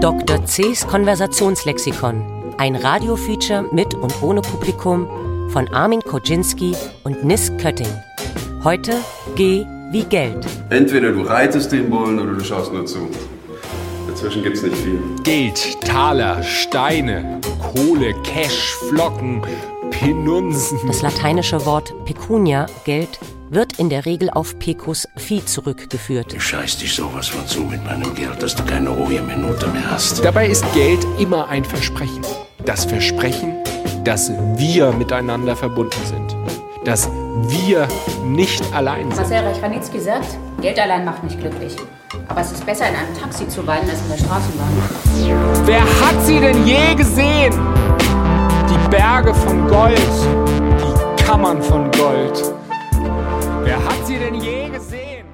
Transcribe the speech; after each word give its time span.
Dr. 0.00 0.44
C.'s 0.44 0.86
Konversationslexikon. 0.86 2.54
Ein 2.56 2.76
Radiofeature 2.76 3.64
mit 3.72 3.94
und 3.94 4.22
ohne 4.22 4.42
Publikum 4.42 5.08
von 5.50 5.66
Armin 5.74 6.00
Koczynski 6.02 6.76
und 7.02 7.24
Nis 7.24 7.50
Kötting. 7.60 7.88
Heute 8.62 8.92
G 9.34 9.66
wie 9.90 10.04
Geld. 10.04 10.46
Entweder 10.70 11.10
du 11.10 11.22
reitest 11.22 11.72
den 11.72 11.90
Bullen 11.90 12.20
oder 12.20 12.32
du 12.32 12.44
schaust 12.44 12.72
nur 12.72 12.86
zu. 12.86 13.08
Dazwischen 14.06 14.44
gibt's 14.44 14.62
nicht 14.62 14.76
viel. 14.76 15.00
Geld, 15.24 15.80
Taler, 15.80 16.44
Steine, 16.44 17.40
Kohle, 17.60 18.14
Cash, 18.22 18.76
Flocken, 18.88 19.42
Penunsen. 19.98 20.78
Das 20.86 21.02
lateinische 21.02 21.66
Wort 21.66 21.92
pecunia, 22.04 22.66
Geld, 22.84 23.18
wird 23.50 23.80
in 23.80 23.90
der 23.90 24.06
Regel 24.06 24.30
auf 24.30 24.56
pecus 24.60 25.08
Vieh 25.16 25.44
zurückgeführt. 25.44 26.34
Ich 26.34 26.44
scheiß 26.44 26.78
dich 26.78 26.94
sowas 26.94 27.26
von 27.26 27.44
zu 27.48 27.62
mit 27.62 27.84
meinem 27.84 28.14
Geld, 28.14 28.40
dass 28.40 28.54
du 28.54 28.64
keine 28.64 28.90
ruhige 28.90 29.22
Minute 29.22 29.66
mehr 29.68 29.90
hast. 29.90 30.24
Dabei 30.24 30.46
ist 30.46 30.64
Geld 30.72 31.04
immer 31.18 31.48
ein 31.48 31.64
Versprechen. 31.64 32.22
Das 32.64 32.84
Versprechen, 32.84 33.56
dass 34.04 34.30
wir 34.56 34.92
miteinander 34.92 35.56
verbunden 35.56 36.00
sind. 36.04 36.36
Dass 36.84 37.10
wir 37.48 37.88
nicht 38.24 38.62
allein 38.72 39.10
sind. 39.10 39.16
Marcel 39.16 39.38
Reich-Ranitzky 39.38 39.98
sagt, 39.98 40.38
Geld 40.60 40.78
allein 40.78 41.04
macht 41.04 41.24
nicht 41.24 41.40
glücklich. 41.40 41.74
Aber 42.28 42.42
es 42.42 42.52
ist 42.52 42.64
besser, 42.64 42.88
in 42.88 42.94
einem 42.94 43.18
Taxi 43.20 43.48
zu 43.48 43.66
weinen, 43.66 43.90
als 43.90 44.00
in 44.02 44.10
der 44.10 44.18
Straßenbahn. 44.18 45.64
Wer 45.64 45.80
hat 45.80 46.24
sie 46.24 46.38
denn 46.38 46.64
je 46.64 46.94
gesehen? 46.94 47.87
Berge 49.28 49.40
von 49.40 49.68
Gold, 49.68 49.98
die 50.80 51.22
Kammern 51.22 51.62
von 51.62 51.90
Gold. 51.90 52.54
Wer 53.62 53.76
hat 53.76 54.06
sie 54.06 54.16
denn 54.16 54.34
je 54.36 54.70
gesehen? 54.70 55.26